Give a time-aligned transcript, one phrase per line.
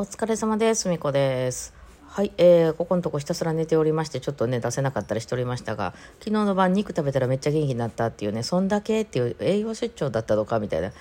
[0.00, 0.88] お疲れ様です。
[0.88, 1.74] みこです。
[2.06, 10.92] はい、えー、ここのとこひたすら寝ておりまして、ちょっとね、出せなかったりしておりましたが、昨日の晩肉食べたらめっちゃ元気になったっていうね、そんだけっていう栄養出張だったのかみたいな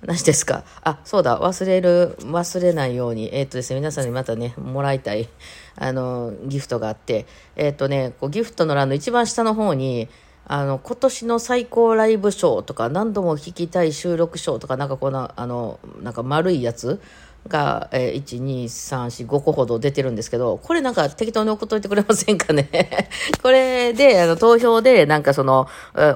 [0.00, 0.64] 話ですか。
[0.82, 5.28] あ、そうだ、忘れる、忘れないように、えーっとですね、皆さんにまたね、もらいたい、
[5.76, 10.08] あの、ギフトがあって、えーっとね、こうギフトの欄の一番下の方に、
[10.46, 17.02] あの、今年の最高ライブショーとか、何度も聞きたい収録ショーとか、なんかこの、あの、なんか丸いやつ
[17.48, 22.68] が、えー、1、2、3、4、5個ほど出てるんですけど、これなんか適当に送っといてくれませんかね？
[23.42, 25.66] これで、あの、投票で、なんかその、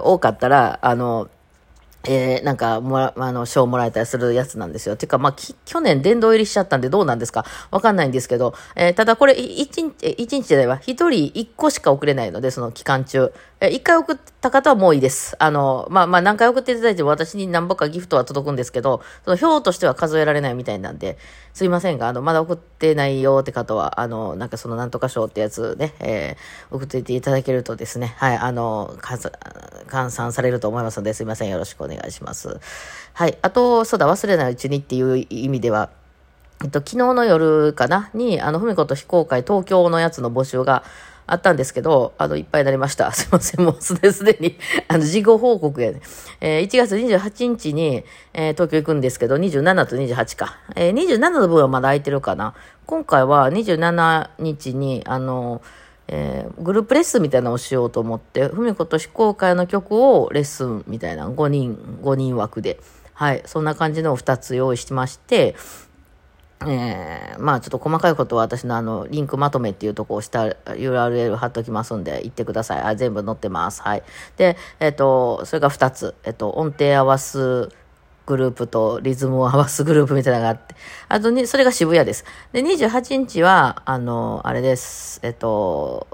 [0.04, 1.28] 多かったら、あの、
[2.04, 4.96] えー、なんか、もら、あの、賞もらえたりするやつなんですよ。
[4.96, 7.44] てか、まあ、去年殿堂入りしちゃったんでどうなんですか？
[7.70, 10.80] わかんないんですけど、えーただこれ、一日、一日じゃないわ。
[10.82, 13.32] 一人一個しか送れないので、その期間中。
[13.60, 15.36] えー一回送った方はもういいです。
[15.38, 21.16] あの、まあ、まあ、何回送っていただいても私に何ぼかギフトは届くんですけど、その票としては数えられないみたいなんで、
[21.54, 31.50] すいませんが、あの、まだ送ってないよって方は、あの、なんかそのなんとか賞ってやつね、えー送っていただけるとですね、はい、あの、換算されると思いますので、すいません。
[31.50, 32.58] よろしくお願いします。
[33.12, 33.36] はい。
[33.42, 35.90] あと、そうだ、忘れないうちにっていう意味では、
[36.64, 40.84] えっと、昨日の夜かなに、あの、ふみこと非公開東京のやつの募集が
[41.32, 43.10] あったんですけど、あの、いっぱいになりました。
[43.16, 43.64] すいません。
[43.64, 46.02] もうすで、に、あの、事後報告やね。
[46.42, 50.58] えー1月28日に、えー東京行くんですけど、27と28か。
[50.76, 52.52] えー27の分はまだ空いてるかな。
[52.84, 55.62] 今回は27日に、あの、
[56.08, 62.78] えーグループレッスンみたいなのをしようと思って、ふみこと非公開の曲をレッスンみたいな、5人、5人枠で。
[63.14, 63.42] はい。
[63.46, 65.54] そんな感じのを2つ用意してまして、
[66.68, 72.82] えーまあちょっと細かいことは私のあのリンクまとめっていうとこを押した URL 貼っときますんで行ってください。
[72.82, 73.82] あ全部載ってます。
[73.82, 74.02] はい。
[74.36, 76.14] で、えっ、と、それが2つ。
[76.24, 77.68] えっ、と、音程合わす
[78.26, 80.74] グループとリズムを合わすグループみたいなのがあって。
[81.08, 82.24] あとに、それが渋谷です。
[82.52, 85.20] で、28日は、あの、あれです。
[85.22, 86.06] えっ、と、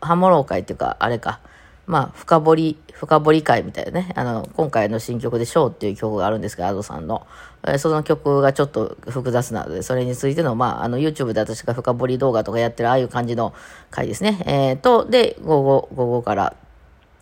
[0.00, 1.40] ハモロー会っていうか、あれか。
[1.86, 4.12] まあ、深掘り、深掘り会みたいなね。
[4.16, 7.26] あの、今回の新曲でショーっていう曲があるんですけど、アドさんの。
[7.66, 13.54] えその曲がちょっと複雑なので、それについての、まあ、あの、YouTube で私が深掘り動画とかやってる、ああいう感じの
[13.90, 14.42] 回ですね。
[14.46, 16.54] えーと、で、午後、午後から、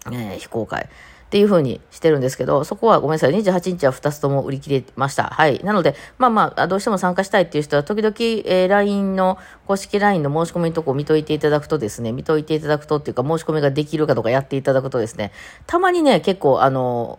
[0.06, 0.88] えー非公開。
[1.34, 3.32] っていう風にしてるんですけど、そこはごめんなさい。
[3.32, 5.24] 28日は2つとも売り切れました。
[5.24, 5.58] はい。
[5.64, 9.36] なので、まあまあ、どうしても参加したいっていう人は、時々、えー LINE の、
[9.66, 15.32] 公式 LINE の申し込みのとこを見といていただくとですね、見といていただくとっていうか、申し込みができるかとかやっていただくとですね、
[15.66, 17.18] たまにね、結構、あの、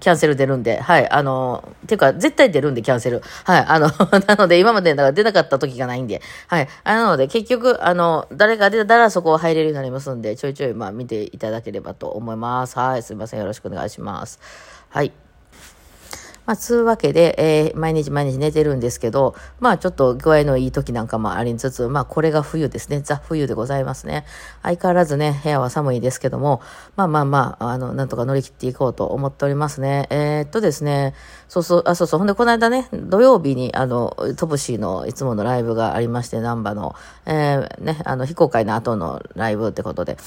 [0.00, 1.10] キャンセル出るんで、はい。
[1.10, 3.20] あの、ていうか、絶対出るんで、キャンセル。
[3.44, 3.64] はい。
[3.66, 3.90] あの、
[4.26, 6.68] なので、今までだか出なかった時がないんで、はい。
[6.84, 12.78] なので、結局、あの、誰が出たらそこ入れるようになりますんで、ちょいちょい、まあ、見ていただければと思います。
[12.78, 13.02] はい。
[13.02, 13.33] すいません。
[13.38, 14.40] よろしくお願いします。
[14.88, 15.12] はい。
[16.46, 23.00] まあ、つうわけで、えー毎日毎日寝てるんですけど、まあ、ちょっと具合のいい時なんかもありつつ、まあ、これが冬ですね。
[23.00, 24.24] ザ・冬でございますね。
[24.62, 26.60] 相変わらずね、部屋は寒いですけども、
[26.96, 30.06] まあまあまあ、あの、なんとか乗り切っていこうと思っておりますね。
[30.10, 31.14] えーっとですね、
[31.48, 36.94] そうそう、あ、そうそう、ほんで、この間ね、土曜日に、あの、トブシーのいつものライブがありまして、ナンバの、
[37.24, 40.18] えーね、あの、非公開の後のライブってことで、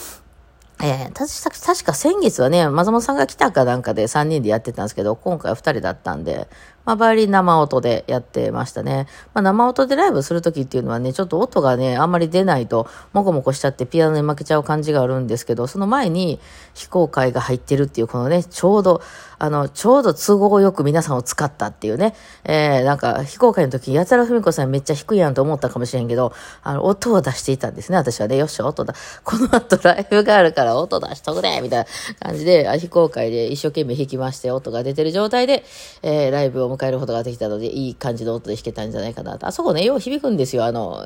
[0.80, 6.48] えー、たし確か先月はね、松本さんが来たかなんかで3人でやってたんですけど、今回は2人だったんで、
[6.88, 9.08] まあ、バイオリン生音でやってましたね。
[9.34, 16.40] まあ、生音でライブするときっていうのはね、ちょっと音がね、あんまり出ないと、もこもこしちゃってピアノに負けちゃう感じがあるんですけど、その前に
[16.76, 19.02] 非公開が入ってるっていう、このね、ちょうど、
[19.38, 22.16] あの、ちょうど都合よく皆さんを使ったっていうね、
[22.46, 26.32] えー、なんか、非公開の時、やたらふみこさんめっちゃ低いやんと思ったかもしれんけど、
[26.64, 28.38] あの、音を出していたんですね、私はね。
[28.38, 28.94] よっしゃ、音だ。
[29.26, 31.86] この後ライブがあるから音出しとくれみたいな
[32.20, 35.64] 感じで、非公開で一生懸命弾きまして、音が出てる状態で、
[36.02, 39.48] えー、ライブを迎えることができたので、いい感じの音で弾けたんじゃないかなと。
[39.48, 41.02] あそこね、よう響くんですよ、あの、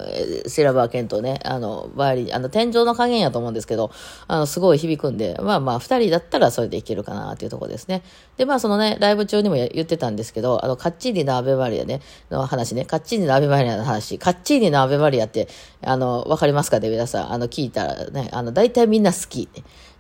[0.47, 3.91] セラバーケンとね、あの、バイオリン、あの、天井の加減やと思うんですけど、
[4.27, 8.03] あの、すごい響くんで、まあまあ、二人だったらそれでいけるかなっていうところですね。
[8.38, 15.47] で、まあ、そのね、ライブ中にも言ってたんですけど、あの、カッチーニのアベマリアね、の話ね、カッチーニのアベマリアの話、カッチーニのアベマリアって、
[15.84, 17.34] あの、わかりますかね、皆さん。
[17.34, 19.49] あの、聞いたらね、あの、大体みんな好き。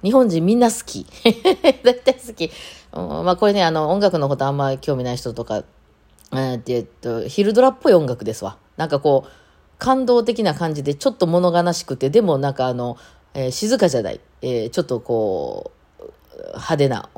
[0.03, 1.05] 日本人みんな好き。
[1.83, 2.51] 大体好き。
[2.93, 5.63] うんまあ、これね、あの、音楽のことあんま興味ない人とか、
[6.33, 8.57] えーってえっと、ヒルドラっぽい音楽ですわ。
[8.77, 9.29] なんかこう、
[9.77, 12.97] 感動的な感じで、ちょっと物悲しくて、でもなんかあの、
[13.33, 14.19] えー静かじゃない。
[14.41, 16.03] えーちょっとこう、
[16.47, 17.09] 派手な。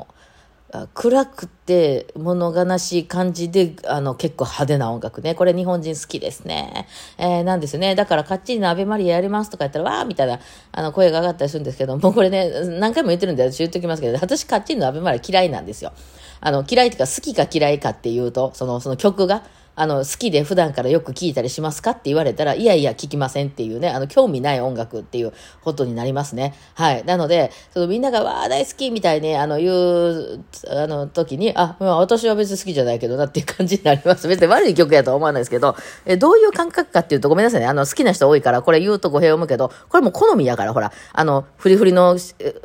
[0.93, 5.35] 暗くて物悲しい感じで、あの、結構派手な音楽ね。
[5.35, 6.87] これ日本人好きですね。
[7.17, 7.93] えーなんですね。
[7.95, 10.39] だから、カッチリのアベマリアやりますとか言ったら、わーみたいな、
[10.71, 12.49] あの、声が上がったりするんですけど、もうこれね、
[12.79, 15.93] 何回も言ってるんで私言っときますけど、私カッチリのアベマリア嫌いなんですよ。
[16.41, 19.43] あの、嫌いっていうか、好きか嫌いかっていうと、その、その曲が、
[19.75, 26.53] あの、好きで普段からよく聴いたりしますかって言われたら、いやいや聞きませんっていうね、あの、興味ない音楽っていうことになりますね。
[26.75, 27.03] はい。
[27.05, 34.27] なので、そのみんながわー大好きみたいに、あの、言う、あの、時に、あ、まあ、私は別に好きじゃないけどなっていう感じになります。
[34.27, 35.75] 別に悪い曲やとは思わないですけど、
[36.05, 37.67] え、どういう感覚かっていうと、ごめんなさいね。
[37.67, 42.17] あの、好きな人多いから、これ言うと語弊を生むけど、これも好みやから、ほら、あの、フリフリの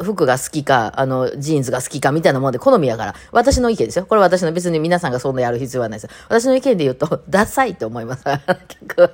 [0.02, 4.04] 服が好きか、あの、ジーンズが好きかみたいなもんで好みやから、私の意見ですよ。
[4.06, 6.12] これ私の別に皆さんがそんなやる必要はないです。
[6.28, 8.24] 私の意見で言うと、ダサいって思います。
[8.24, 9.10] 結構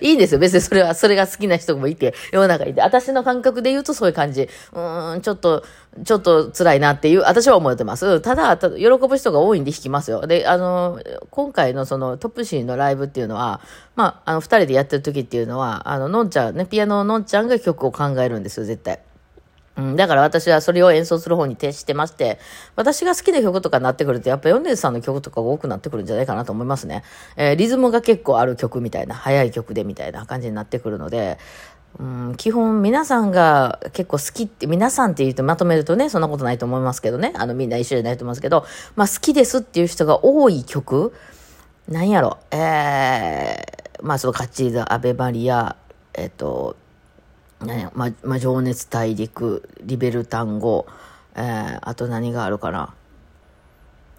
[0.00, 0.40] いいんですよ。
[0.40, 2.80] 別にそれは、それが好きな人もいて、世の中にいて。
[2.82, 4.42] 私の感覚で言うとそういう感じ。
[4.42, 5.64] うーん、ちょっと、
[6.04, 8.20] ちょっと辛いなっていう、私は思ってます。
[8.20, 10.26] ただ、ただ喜ぶ人が多いんで弾きますよ。
[10.26, 11.00] で、あの、
[11.30, 13.60] 今回のそのトップシーンのライブっていうのは、
[13.94, 19.00] まあ、あの、二人でやってる時っていうのは、あの、のんちゃん、ね、ピアノののんちゃんが曲を考えるんですよ、絶対。
[19.76, 22.38] うん、だから私はそれを演奏する方に徹してまして、
[22.76, 27.02] 私が好きな曲とかになってくると、やっぱ米津さんの曲とかが多くなってくるんじゃないかなと思いますね。
[27.36, 31.38] えー、リズムが結構ある曲みたいな、速い曲でみたいな感じになってくるので、
[31.98, 37.32] うん、基本皆さんが結構好きって、皆さんって言うとまとめるとね、そんなことないと思いますけどね。
[37.36, 38.64] あのみんな一緒じゃないと思いますけど、
[38.96, 41.12] まあ好きですっていう人が多い曲、
[41.88, 45.76] なんやろ、えー、まあそのカッチーザ、アベマリア、
[46.14, 46.76] えっ、と、
[47.62, 50.86] ねま、ま、情熱大陸、リベル単語、
[51.34, 52.94] えー、あと何があるかな？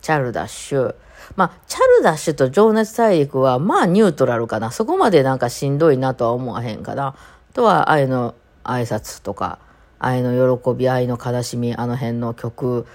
[0.02, 0.96] チャルダッシュ。
[1.36, 4.72] まあ、チャルダッシュと情熱大陸は、まあ、ニュートラルかな。
[4.72, 7.08] そこまでなんかしんどいなとは思わへんかな。
[7.08, 7.16] あ
[7.54, 9.60] とは、愛の挨拶とか、
[10.00, 12.86] 愛の喜び、愛の悲しみ、あの辺の曲、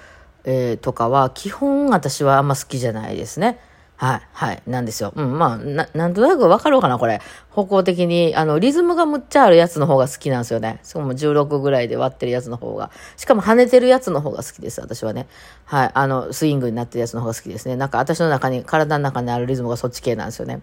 [0.45, 3.61] えー、とかは、基本私はあんま好きじゃないですね。
[4.03, 5.13] はい、はい、なんですよ。
[5.15, 7.21] うん、まあ、な、なんとなくわかろうかな、これ。
[7.51, 10.81] 方向的に、あの、リズムがむっちゃあるやつの方が好きなんですよね。
[10.83, 12.91] しかも16ぐらいで割ってるやつの方が。
[13.17, 15.29] しかも跳ねてるやつの方が好きです、私はね。
[15.67, 17.77] はい、あの、スイングになってるやつの方が好きですね。
[17.77, 20.63] なんか私の中に、体の中にあるリズムがそっち系なんですよね。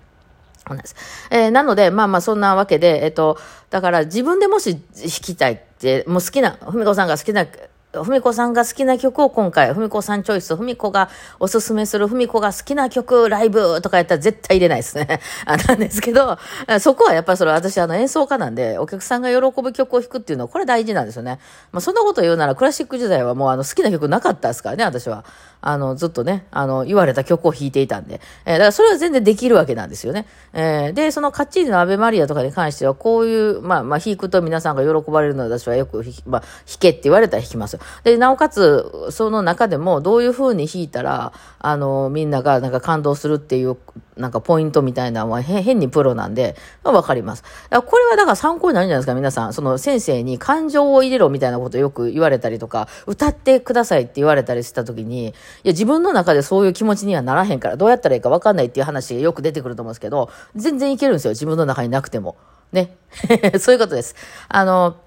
[0.58, 0.96] そうなんです。
[1.32, 3.38] えー、なので、まあまあそんなわけで、えっ、と、
[3.70, 7.46] だから自分でもし弾きたいって、もう好きな、ふみこさんが好きな
[7.92, 11.10] ふみこさんが好きな曲を今回、ふみこさんチョイス、ふみこが
[11.40, 15.20] おすすめするふみこが好きな曲、ライブとかやったら絶対入れないですね。
[15.68, 16.38] なんですけど、
[16.80, 21.40] そこはやっぱりそれ私あの演奏家なんで、お客さんが喜ぶ曲を弾くっていうのはこれ大事なんですよね。
[21.72, 25.26] まあそんなこと言うならクラシック時代はもうあの好きな曲なかったですからね、私は。
[25.62, 28.22] あの、ずっとね、あの、言われた曲を弾いていたんで。
[28.46, 30.26] えー、だからそれは全然できるわけなんですよね。
[30.54, 37.79] えー、で、そのカッチーニのアベマリアとかに関しては、こういう、まあ、まあ、弾くと皆さんが喜ばれるので私はよく、まあ、弾けって言われたら弾きます。
[38.04, 43.78] で、なおかつ、その中でも、どういう風に弾いたら、あの、みんながなんか感動するっていう
[44.20, 47.44] なんかポイントみたいなのは変にプロなんで、わ、かります。
[47.70, 49.54] これはだから参考になるんじゃないですか、皆さん。
[49.54, 55.34] その先生に感情を入れろみたいなことよく言われたりとか、歌ってくださいって言われたりした時に、いや、
[55.72, 62.36] 自分の中でそういう気持ちにはならへんから、どうやったらいいかわかんないっていう話がよく出てくると思うんですけど、全然いけるんですよ、自分の中になくても。
[62.74, 62.98] ね。
[63.60, 64.16] そういうことです。
[64.50, 64.98] あの、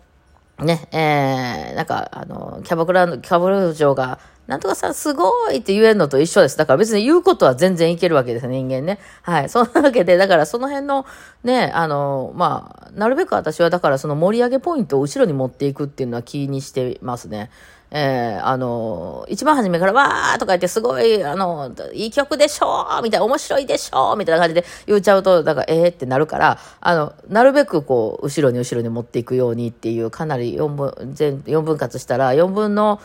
[0.62, 6.56] ね、えー、なんか、あの、キャバクラの、キャバクラ嬢が、なんとかさ、すごいって言えるのと一緒です。
[6.56, 8.98] だから別に言うことは全然いけるわけです、人間ね。
[9.22, 9.48] はい。
[9.48, 11.06] そんなわけで、だからその辺の、
[11.44, 17.50] ね、あの、まあ、なるべく私はだからその盛り上げポイントを後ろに持っていくっていうのは気にしてますね。
[17.94, 32.98] えー、あの、一番初めからわーとか言ってすごい、あの、いい曲でしょみたいな、面白いでしょみたいな感じで言っちゃうと、だから、えーってなるから、あの、なるべくこう、後ろに後ろに持っていくようにっていう、かなり4分、全、4分割したら、4分の、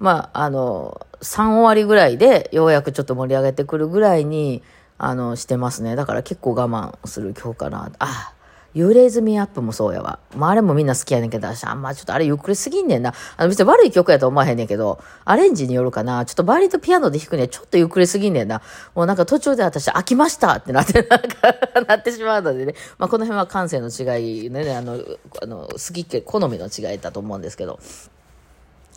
[0.00, 4.64] まあ、あの、3終わりぐらいで、ようやくちょっと盛り上げてくるぐらいに、
[4.98, 5.94] あの、してますね。
[5.94, 7.92] だから結構我慢する今日かな。
[8.00, 8.33] あ、
[8.74, 10.18] 幽霊ズミアップもそうやわ。
[10.36, 13.14] まあ、あれもみんな好きやねんけど、あんまちょっとあれゆっくりすぎんねんな。
[13.36, 16.24] あの、別に悪い曲やと思わへんねんけど、アレンジによるかな。
[16.24, 18.62] ちょっとバイリとピアノで弾くにはちょっとゆっくりすぎんねんな。
[18.96, 21.26] もうなんか途中で私飽きましたってなって、なんか
[21.86, 22.74] なってしまうのでね。
[22.98, 24.98] まあ、この辺は感性の違いね、あの、
[25.40, 27.78] あの、好きっけ好みの違いだと思うんですけど。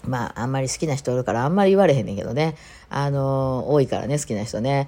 [0.07, 2.55] まあ、あんまり好きな人おるから、あんまり言われへんねんけどね。
[2.89, 4.88] あの、多いからね、好きな人ね。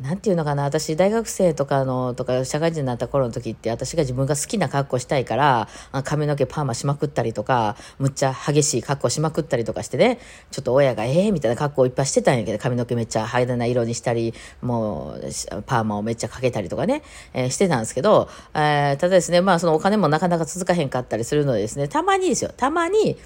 [0.00, 5.68] なんていうのかな、私、大学生とかの、とか、社会人になった頃の時って、私が自分が好きな格好したいから、
[6.04, 10.18] 髪の毛パーマしまくったりとか、むっちゃ激しい格好しまくったりとかしてね、
[10.50, 17.02] ちょっと親が、ええー、みたいな格好をいっぱいしてたんやけど、髪の毛めっちゃ派手な色にしたり、もう、パーマをめっちゃかけたりとかね、
[17.34, 23.18] えー、してたんですけど、えー、ただですね、まあ、そのお金もなかなか続かへんかったりするのでですね、たまにですよ、たまに、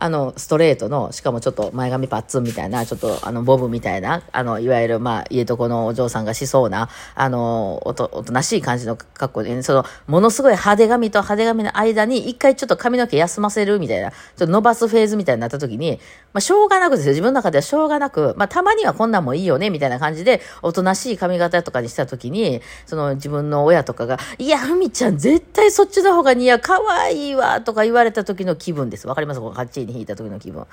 [0.00, 15.98] あの、ストレートの、しかもちょっと前髪パッツンみたいな、ちょっとあの、ボブみたいな、あの、いわゆる、まあ、家とこのお嬢さんがしそうな、あの、おと、おとなしい感じの格好で、ね、その、ものすごい派手髪と派手髪の間に、一回ちょっと髪の毛休ませるみたいな、ちょっと伸ばすフェーズみたいになった時に、
[16.32, 17.10] まあ、しょうがなくですよ。
[17.10, 29.08] 自分の中ではしょうがなく、まあ、たまにはこんなんもいいよね、みたいな感じで、おとなしい髪型とかにした時に、その、自分の親とかが、いや、ふみちゃん、絶対そっちの方が似合う、可愛いわ、とか言われた時の気分です。
[29.08, 29.40] わかります？
[29.40, 30.66] この8位に引いた時の気分。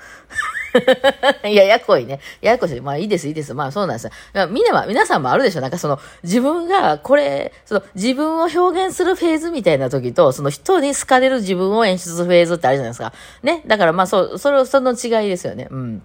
[1.44, 2.20] い や、やこいね。
[2.40, 2.80] ややこしい。
[2.80, 3.54] まあいいです、いいです。
[3.54, 4.46] まあそうなんですよ。
[4.48, 13.12] みんなは、皆さんもあるでしょなんかその、自分が、これ、その、自分を表現するフェーズみたいな時と、その人に好かれる自分を演出するフェーズってあるじゃないですか。
[13.42, 13.62] ね？
[13.66, 15.68] だからまあそう、それ、その違いですよね。
[15.70, 16.02] うん。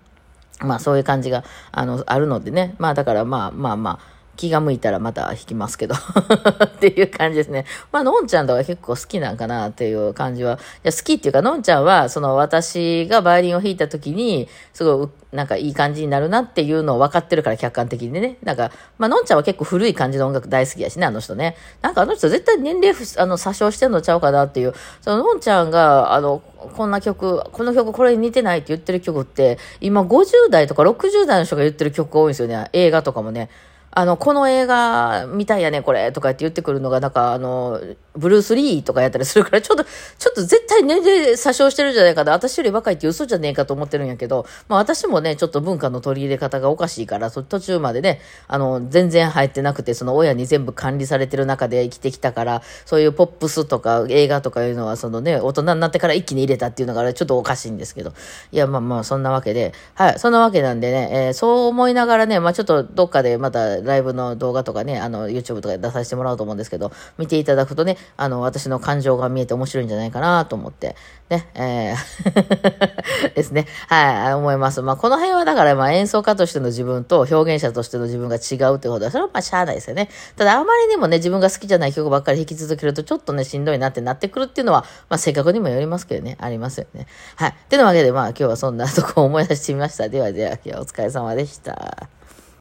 [0.59, 2.75] まあそういう感じが、あの、あるのでね。
[2.77, 5.95] まあだからまあまあまあ、気が向いたらまた弾きますけど
[6.65, 7.65] っていう感じですね。
[7.91, 10.53] まあ、のんちゃんとか結構好きなんかなっていう感じは。
[10.53, 18.37] いや、好きっていうか、のんちゃんは、その私がバイオリンを弾いた時に、すごい、なんかいい感じになるなっていうのを分かってるから客観的にね。
[18.43, 21.55] なんか、まあ、のんちゃんは結構古い感じの音楽大好きやしね、あの人ね。
[21.81, 24.73] なんかあの人絶対年齢あの、詐称してんのちゃうかなっていう。
[25.01, 26.41] そののんちゃんが、あの、
[26.75, 32.69] こんな曲、この曲これに似てないって言ってる曲って、今50代とか60代の人が言ってる曲が多いんですよね。
[32.73, 33.49] 映画とかもね。
[33.93, 37.81] あの、この映画見たいやね、これ、とかって言ってくるのが、なんか、あの、
[38.15, 39.83] ブルース・リーとかやったりするから、ちょっと、
[40.17, 42.31] ちょっと絶対年齢詐称してるんじゃないかな。
[42.31, 58.13] 私より若いって嘘じゃねえかと思ってるんやけど、まあ私もね、ちょっと文化の取り入れ方がおかしいから、そ途中までね、あの、全然入ってなくて、その親に全部管理されてる中で生きてきたから、そういうポップスとか映画とかいうのは、そのね、大人になってから一気に入れたっていうのが、ちょっとおかしいんですけど。
[58.53, 70.95] いや、まあまあ、そんなわけで、はい、そんなわけなんでね、えー、そう思いながらね、まあちょっとどっかでまたライブの動画とかね、あの、YouTube とかで出させてもらおうと思うんですけど、見ていただくとね、あの、私の感情が見えて面白いんじゃないかなと思って、
[71.29, 73.67] ね、えー ですね。
[73.87, 74.81] はい、思います。
[74.81, 80.09] まあ、この辺はだから、まあ、演奏家としての自分と表現者としての自分が違うってことは、それはまあ、しゃあないですよね。
[80.35, 87.07] ただ、あまりにもね、自分が好きじゃない曲ばっかり弾き続けると、ちょっとね、しんどいなってなってくるっていうのは、まあ、性格にもよりますけどね、ありますよね。
[87.35, 87.49] はい。
[87.51, 90.09] ってなわけで、まあ、今日はそんなとこを思い出してみました。
[90.09, 92.20] ではでは、今日はお疲れ様でした。